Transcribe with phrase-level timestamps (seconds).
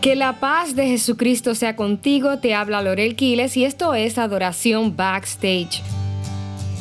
[0.00, 4.96] Que la paz de Jesucristo sea contigo, te habla Lorel Quiles y esto es Adoración
[4.96, 5.82] Backstage.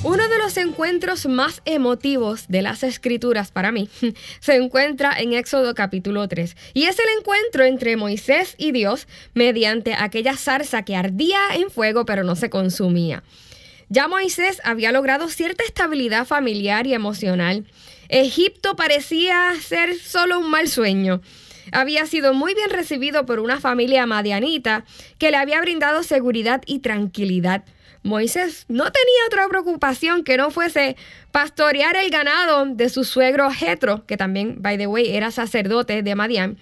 [0.03, 3.89] Uno de los encuentros más emotivos de las escrituras para mí
[4.39, 9.95] se encuentra en Éxodo capítulo 3 y es el encuentro entre Moisés y Dios mediante
[9.95, 13.23] aquella zarza que ardía en fuego pero no se consumía.
[13.89, 17.65] Ya Moisés había logrado cierta estabilidad familiar y emocional.
[18.09, 21.21] Egipto parecía ser solo un mal sueño
[21.71, 24.85] había sido muy bien recibido por una familia madianita
[25.17, 27.63] que le había brindado seguridad y tranquilidad.
[28.03, 30.95] Moisés no tenía otra preocupación que no fuese
[31.31, 36.15] pastorear el ganado de su suegro Jetro, que también, by the way, era sacerdote de
[36.15, 36.57] Madian,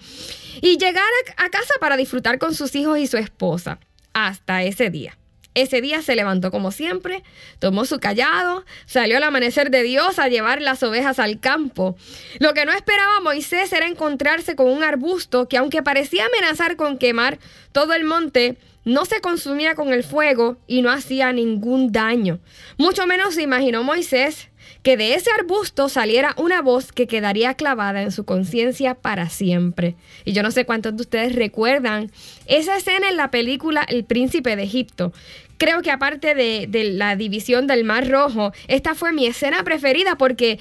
[0.60, 1.04] y llegar
[1.36, 3.78] a casa para disfrutar con sus hijos y su esposa.
[4.12, 5.16] Hasta ese día.
[5.56, 7.24] Ese día se levantó como siempre,
[7.58, 11.96] tomó su callado, salió al amanecer de Dios a llevar las ovejas al campo.
[12.40, 16.98] Lo que no esperaba Moisés era encontrarse con un arbusto que aunque parecía amenazar con
[16.98, 17.38] quemar
[17.72, 22.38] todo el monte, no se consumía con el fuego y no hacía ningún daño.
[22.76, 24.50] Mucho menos se imaginó Moisés
[24.82, 29.96] que de ese arbusto saliera una voz que quedaría clavada en su conciencia para siempre.
[30.24, 32.12] Y yo no sé cuántos de ustedes recuerdan
[32.46, 35.12] esa escena en la película El príncipe de Egipto,
[35.58, 40.58] creo que aparte de, la división del Mar Rojo, esta fue mi escena preferida porque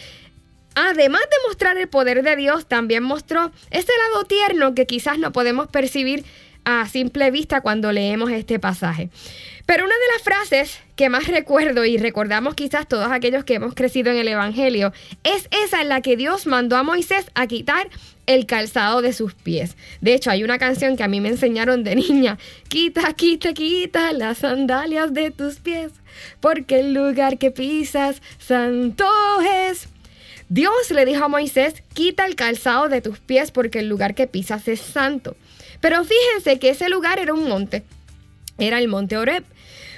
[0.75, 5.31] además de mostrar el poder de Dios, también mostró ese lado tierno que quizás no
[5.31, 6.25] podemos percibir
[6.66, 9.09] a simple vista cuando leemos este pasaje.
[9.66, 13.73] Pero una de las frases que más recuerdo y recordamos quizás todos aquellos que hemos
[13.73, 14.93] crecido en el Evangelio
[15.23, 17.89] es esa en la que Dios mandó a Moisés a quitar
[18.27, 19.75] el calzado de sus pies.
[20.02, 22.38] De hecho, hay una canción que a mí me enseñaron de niña.
[22.67, 25.91] Quita, quita, quita las sandalias de tus pies,
[26.41, 29.08] porque el lugar que pisas santo
[29.69, 29.88] es.
[30.47, 34.27] Dios le dijo a Moisés, quita el calzado de tus pies porque el lugar que
[34.27, 35.36] pisas es santo.
[35.86, 37.83] Pero fíjense que ese lugar era un monte,
[38.58, 39.44] era el monte Oreb.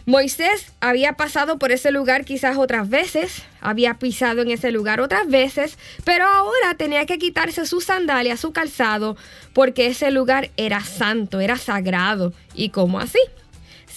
[0.05, 5.29] Moisés había pasado por ese lugar quizás otras veces, había pisado en ese lugar otras
[5.29, 9.15] veces, pero ahora tenía que quitarse sus sandalias, su calzado,
[9.53, 12.33] porque ese lugar era santo, era sagrado.
[12.53, 13.19] ¿Y cómo así?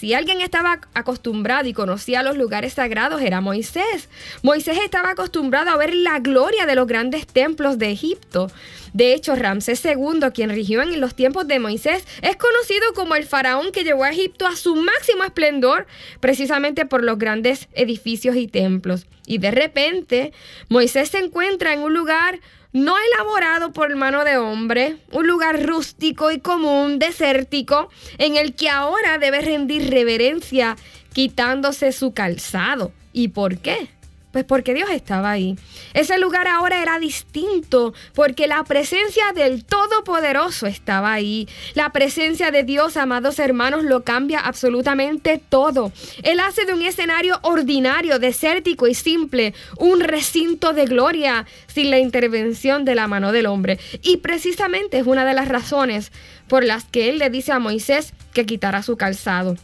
[0.01, 4.09] Si alguien estaba acostumbrado y conocía los lugares sagrados era Moisés.
[4.41, 8.49] Moisés estaba acostumbrado a ver la gloria de los grandes templos de Egipto.
[8.93, 13.27] De hecho, Ramsés II, quien rigió en los tiempos de Moisés, es conocido como el
[13.27, 15.85] faraón que llevó a Egipto a su máximo esplendor,
[16.19, 19.05] precisamente por los grandes edificios y templos.
[19.27, 20.33] Y de repente,
[20.67, 22.39] Moisés se encuentra en un lugar
[22.73, 28.69] no elaborado por mano de hombre, un lugar rústico y común, desértico, en el que
[28.69, 30.77] ahora debe rendir reverencia
[31.13, 32.91] quitándose su calzado.
[33.13, 33.89] ¿Y por qué?
[34.31, 35.57] Pues porque Dios estaba ahí.
[35.93, 41.49] Ese lugar ahora era distinto porque la presencia del Todopoderoso estaba ahí.
[41.73, 45.91] La presencia de Dios, amados hermanos, lo cambia absolutamente todo.
[46.23, 51.99] Él hace de un escenario ordinario, desértico y simple un recinto de gloria sin la
[51.99, 53.79] intervención de la mano del hombre.
[54.01, 56.11] Y precisamente es una de las razones
[56.47, 59.57] por las que Él le dice a Moisés que quitara su calzado.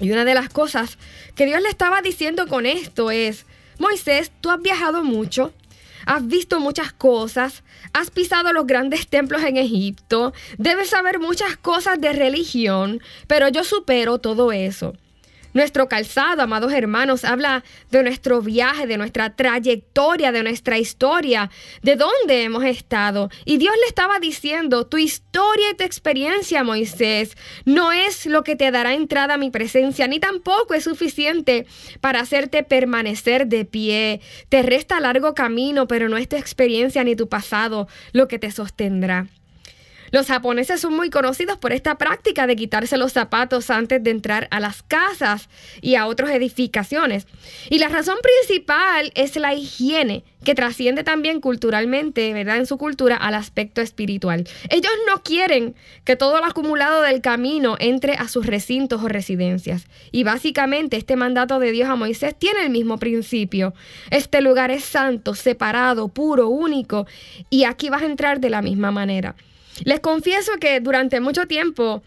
[0.00, 0.98] Y una de las cosas
[1.36, 3.46] que Dios le estaba diciendo con esto es,
[3.78, 5.52] Moisés, tú has viajado mucho,
[6.06, 7.62] has visto muchas cosas,
[7.92, 13.64] has pisado los grandes templos en Egipto, debes saber muchas cosas de religión, pero yo
[13.64, 14.94] supero todo eso.
[15.54, 21.48] Nuestro calzado, amados hermanos, habla de nuestro viaje, de nuestra trayectoria, de nuestra historia,
[21.80, 23.30] de dónde hemos estado.
[23.44, 28.56] Y Dios le estaba diciendo, tu historia y tu experiencia, Moisés, no es lo que
[28.56, 31.66] te dará entrada a mi presencia, ni tampoco es suficiente
[32.00, 34.20] para hacerte permanecer de pie.
[34.48, 38.50] Te resta largo camino, pero no es tu experiencia ni tu pasado lo que te
[38.50, 39.28] sostendrá.
[40.14, 44.46] Los japoneses son muy conocidos por esta práctica de quitarse los zapatos antes de entrar
[44.52, 45.48] a las casas
[45.80, 47.26] y a otras edificaciones.
[47.68, 52.58] Y la razón principal es la higiene, que trasciende también culturalmente, ¿verdad?
[52.58, 54.46] En su cultura al aspecto espiritual.
[54.70, 59.88] Ellos no quieren que todo lo acumulado del camino entre a sus recintos o residencias.
[60.12, 63.74] Y básicamente este mandato de Dios a Moisés tiene el mismo principio.
[64.12, 67.08] Este lugar es santo, separado, puro, único,
[67.50, 69.34] y aquí vas a entrar de la misma manera.
[69.82, 72.02] Les confieso que durante mucho tiempo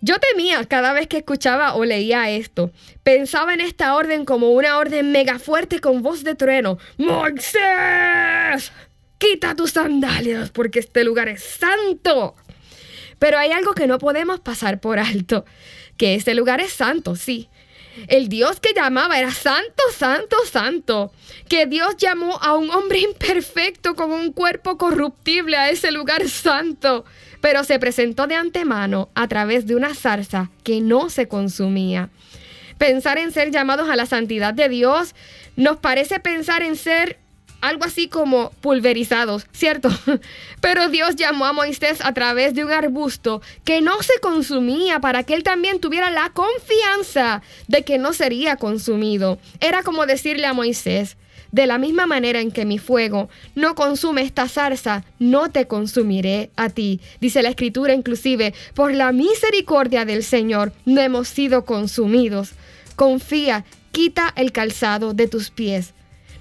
[0.00, 2.70] yo temía cada vez que escuchaba o leía esto.
[3.02, 6.78] Pensaba en esta orden como una orden mega fuerte con voz de trueno.
[6.98, 8.72] ¡Moisés!
[9.16, 12.34] Quita tus sandalias porque este lugar es santo.
[13.18, 15.46] Pero hay algo que no podemos pasar por alto,
[15.96, 17.48] que este lugar es santo, sí,
[18.08, 21.12] el Dios que llamaba era santo, santo, santo.
[21.48, 27.04] Que Dios llamó a un hombre imperfecto con un cuerpo corruptible a ese lugar santo.
[27.40, 32.08] pero se presentó de antemano a través de una zarza que no se consumía.
[32.78, 35.14] Pensar en ser llamados a la santidad de Dios
[35.54, 37.18] nos parece pensar en ser
[37.64, 39.88] algo así como pulverizados, ¿cierto?
[40.60, 45.22] Pero Dios llamó a Moisés a través de un arbusto que no se consumía para
[45.22, 49.38] que él también tuviera la confianza de que no sería consumido.
[49.60, 51.16] Era como decirle a Moisés,
[51.52, 56.50] de la misma manera en que mi fuego no consume esta zarza, no te consumiré
[56.56, 57.00] a ti.
[57.20, 62.50] Dice la escritura inclusive, por la misericordia del Señor no hemos sido consumidos.
[62.96, 65.93] Confía, quita el calzado de tus pies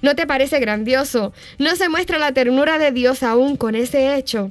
[0.04, 1.32] ¿No te parece grandioso?
[1.60, 4.50] ¿No se muestra la ternura de Dios aún con ese hecho?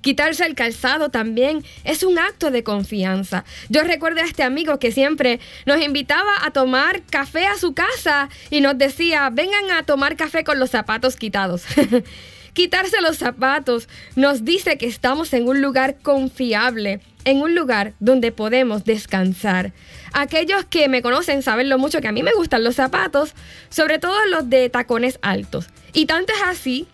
[0.00, 3.44] Quitarse el calzado también es un acto de confianza.
[3.68, 8.30] Yo recuerdo a este amigo que siempre nos invitaba a tomar café a su casa
[8.48, 11.64] y nos decía, vengan a tomar café con los zapatos quitados.
[12.54, 18.32] Quitarse los zapatos nos dice que estamos en un lugar confiable, en un lugar donde
[18.32, 19.72] podemos descansar.
[20.12, 23.34] Aquellos que me conocen saben lo mucho que a mí me gustan los zapatos,
[23.70, 25.66] sobre todo los de tacones altos.
[25.92, 26.86] Y tanto es así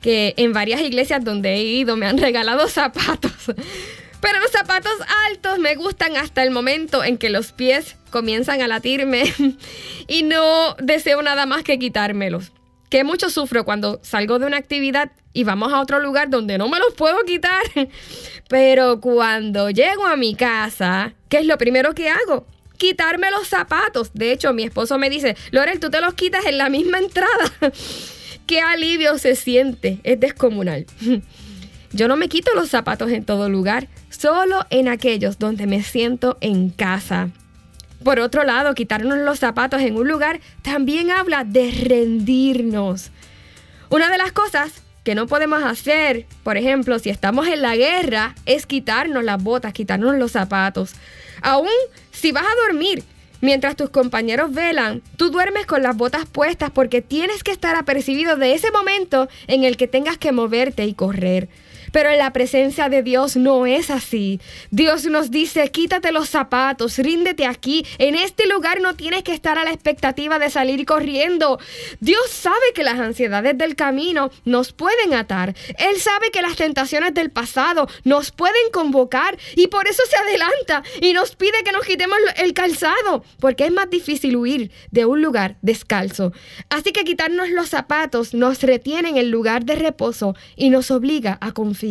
[0.00, 3.32] que en varias iglesias donde he ido me han regalado zapatos.
[4.20, 4.92] Pero los zapatos
[5.28, 9.24] altos me gustan hasta el momento en que los pies comienzan a latirme
[10.08, 12.52] y no deseo nada más que quitármelos.
[12.88, 16.68] Que mucho sufro cuando salgo de una actividad y vamos a otro lugar donde no
[16.68, 17.62] me los puedo quitar.
[18.48, 22.46] Pero cuando llego a mi casa, ¿qué es lo primero que hago?
[22.76, 24.10] Quitarme los zapatos.
[24.14, 27.52] De hecho, mi esposo me dice, Lorel, tú te los quitas en la misma entrada.
[28.46, 29.98] Qué alivio se siente.
[30.04, 30.86] Es descomunal.
[31.92, 36.36] Yo no me quito los zapatos en todo lugar, solo en aquellos donde me siento
[36.40, 37.30] en casa.
[38.04, 43.10] Por otro lado, quitarnos los zapatos en un lugar también habla de rendirnos.
[43.88, 48.34] Una de las cosas que no podemos hacer, por ejemplo, si estamos en la guerra,
[48.44, 50.94] es quitarnos las botas, quitarnos los zapatos.
[51.42, 51.68] Aún
[52.10, 53.04] si vas a dormir
[53.40, 58.34] mientras tus compañeros velan, tú duermes con las botas puestas porque tienes que estar apercibido
[58.34, 61.48] de ese momento en el que tengas que moverte y correr.
[61.92, 64.40] Pero en la presencia de Dios no es así.
[64.70, 67.84] Dios nos dice, quítate los zapatos, ríndete aquí.
[67.98, 71.58] En este lugar no tienes que estar a la expectativa de salir corriendo.
[72.00, 75.54] Dios sabe que las ansiedades del camino nos pueden atar.
[75.78, 80.82] Él sabe que las tentaciones del pasado nos pueden convocar y por eso se adelanta
[81.00, 85.22] y nos pide que nos quitemos el calzado, porque es más difícil huir de un
[85.22, 86.32] lugar descalzo.
[86.68, 91.38] Así que quitarnos los zapatos nos retiene en el lugar de reposo y nos obliga
[91.40, 91.85] a confiar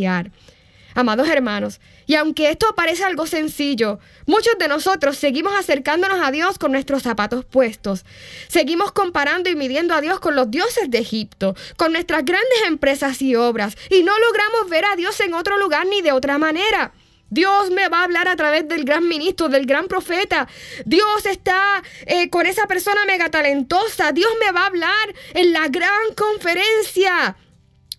[0.97, 6.57] Amados hermanos, y aunque esto parece algo sencillo, muchos de nosotros seguimos acercándonos a Dios
[6.57, 8.06] con nuestros zapatos puestos.
[8.47, 13.21] Seguimos comparando y midiendo a Dios con los dioses de Egipto, con nuestras grandes empresas
[13.21, 16.94] y obras, y no logramos ver a Dios en otro lugar ni de otra manera.
[17.30, 20.48] Dios me va a hablar a través del gran ministro, del gran profeta.
[20.86, 24.13] Dios está eh, con esa persona mega talentosa.
[24.13, 27.36] Dios me va a hablar en la gran conferencia.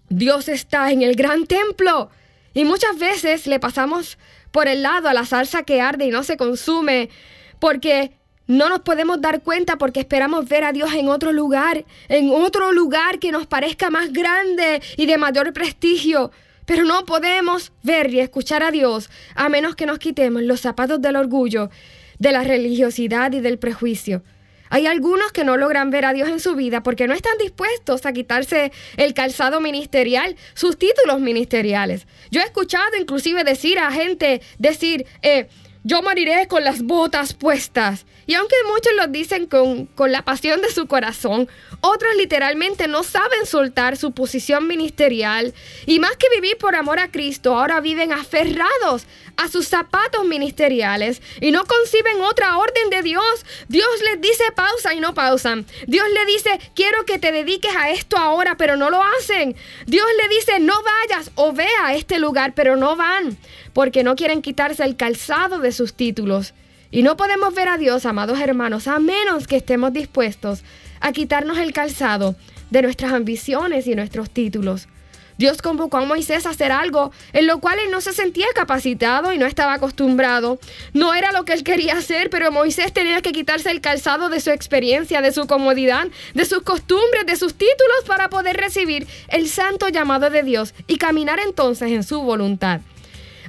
[0.09, 2.11] Dios está en el gran templo.
[2.55, 4.19] Y muchas veces le pasamos
[4.51, 7.11] por el lado a la salsa que arde y no se consume
[7.59, 8.13] porque
[8.47, 12.73] no nos podemos dar cuenta porque esperamos ver a Dios en otro lugar, en otro
[12.73, 16.31] lugar que nos parezca más grande y de mayor prestigio.
[16.65, 21.01] Pero no podemos ver y escuchar a Dios a menos que nos quitemos los zapatos
[21.03, 21.71] del orgullo,
[22.19, 24.23] de la religiosidad y del prejuicio.
[24.71, 28.07] Hay algunos que no logran ver a Dios en su vida porque no están dispuestos
[28.07, 32.07] a quitarse el calzado ministerial, sus títulos ministeriales.
[32.31, 35.49] Yo he escuchado inclusive decir a gente, decir, eh,
[35.87, 38.07] yo moriré con las botas puestas.
[38.27, 41.49] Y aunque muchos lo dicen con, con, la pasión de su corazón,
[41.81, 45.55] otros literalmente no saben soltar su posición ministerial.
[45.87, 51.23] Y más que vivir por amor a Cristo, ahora viven aferrados a sus zapatos ministeriales
[51.41, 53.45] y no conciben otra orden de Dios.
[53.69, 55.67] Dios les dice pausa y no pausan.
[55.87, 59.55] Dios le dice, quiero que te dediques a esto ahora, pero no lo hacen.
[59.87, 63.39] Dios le dice, no vayas o ve a este lugar, pero no van,
[63.77, 66.55] porque no quieren quitarse el calzado de sus títulos.
[66.91, 70.65] Y no podemos ver a Dios, amados hermanos, a menos que estemos dispuestos
[71.01, 72.37] a quitarnos el calzado
[72.71, 74.89] de nuestras ambiciones y nuestros títulos.
[75.37, 79.35] Dios convocó a Moisés a hacer algo en lo cual él no se sentía capacitado
[79.35, 80.59] y no estaba acostumbrado.
[80.95, 84.41] No era lo que él quería hacer, pero Moisés tenía que quitarse el calzado de
[84.41, 89.51] su experiencia, de su comodidad, de sus costumbres, de sus títulos para poder recibir el
[89.51, 92.81] santo llamado de Dios y caminar entonces en su voluntad.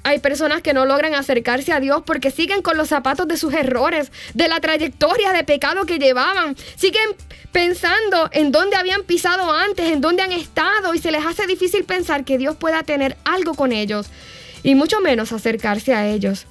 [0.07, 3.53] Hay personas que no logran acercarse a Dios porque siguen con los zapatos de sus
[3.53, 6.55] errores, de la trayectoria de pecado que llevaban.
[6.77, 7.09] Siguen
[7.51, 11.83] pensando en dónde habían pisado antes, en dónde han estado y se les hace difícil
[11.83, 14.07] pensar que Dios pueda tener algo con ellos.
[14.63, 16.47] y mucho menos acercarse a ellos.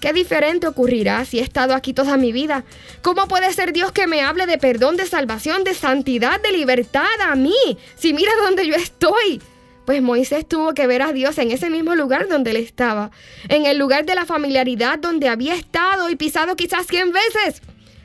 [0.00, 2.64] Qué diferente ocurrirá si he estado aquí toda mi vida.
[3.00, 7.20] ¿Cómo puede ser Dios que me hable de perdón, de salvación, de santidad, de libertad
[7.26, 7.78] a mí?
[7.96, 9.40] Si mira dónde yo estoy.
[9.88, 13.10] Pues Moisés tuvo que ver a Dios en ese mismo lugar donde él estaba,
[13.48, 17.62] en el lugar de la familiaridad donde había estado y pisado quizás cien veces.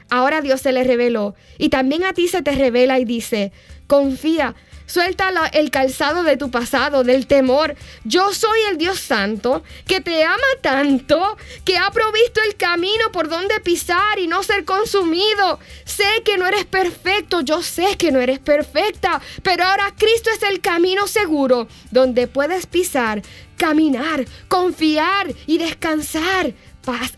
[0.09, 3.51] Ahora Dios se le reveló y también a ti se te revela y dice,
[3.85, 7.75] confía, Suelta el calzado de tu pasado, del temor.
[8.03, 13.29] Yo soy el Dios Santo que te ama tanto, que ha provisto el camino por
[13.29, 15.59] donde pisar y no ser consumido.
[15.85, 20.43] Sé que no eres perfecto, yo sé que no eres perfecta, pero ahora Cristo es
[20.43, 23.21] el camino seguro donde puedes pisar,
[23.57, 26.53] caminar, confiar y descansar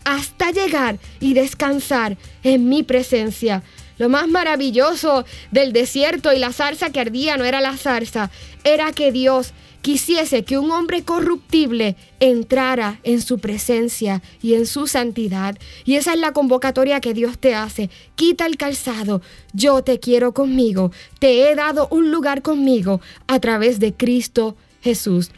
[0.04, 3.62] hasta llegar y descansar en mi presencia.
[3.98, 8.30] Lo más maravilloso del desierto y la zarza que ardía no era la zarza,
[8.64, 9.52] era que Dios
[9.86, 15.56] quisiese que un hombre corruptible entrara en su presencia y en su santidad.
[15.84, 17.88] Y esa es la convocatoria que Dios te hace.
[18.16, 19.22] Quita el calzado,
[19.52, 25.30] yo te quiero conmigo, te he dado un lugar conmigo a través de Cristo Jesús.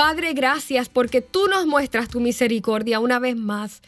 [0.00, 3.82] Padre, gracias porque tú nos muestras tu misericordia una vez más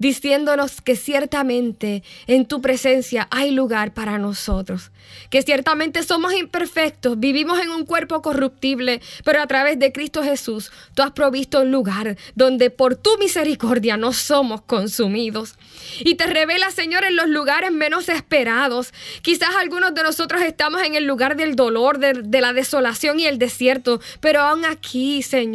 [0.00, 4.90] diciéndonos que ciertamente en tu presencia hay lugar para nosotros,
[5.28, 10.72] que ciertamente somos imperfectos, vivimos en un cuerpo corruptible, pero a través de Cristo Jesús
[10.94, 15.56] tú has provisto un lugar donde por tu misericordia no somos consumidos.
[16.00, 18.92] Y te revela, Señor, en los lugares menos esperados.
[19.22, 23.38] Quizás algunos de nosotros estamos en el lugar del dolor, de, la desolación y el
[23.38, 25.49] desierto, pero aún aquí, Señor,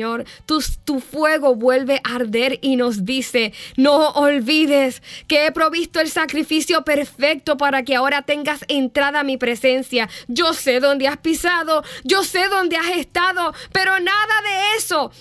[0.46, 6.10] tu, tu fuego vuelve a arder y nos dice, no olvides que he provisto el
[6.10, 10.10] sacrificio perfecto para que ahora tengas entrada a mi presencia.
[10.28, 15.12] Yo sé dónde has pisado, yo sé dónde has estado, pero nada de eso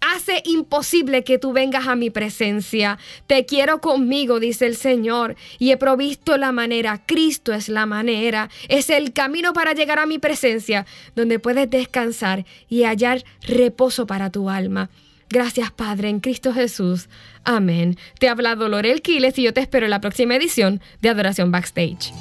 [0.00, 2.98] hace imposible que tú vengas a mi presencia.
[3.26, 7.02] Te quiero conmigo, dice el Señor, y he provisto la manera.
[7.06, 12.44] Cristo es la manera, es el camino para llegar a mi presencia, donde puedes descansar
[12.68, 14.90] y hallar reposo para tu alma.
[15.30, 17.08] Gracias, Padre, en Cristo Jesús.
[17.44, 17.98] Amén.
[18.18, 21.50] Te ha hablado Lorel Quiles y yo te espero en la próxima edición de Adoración
[21.50, 22.12] Backstage.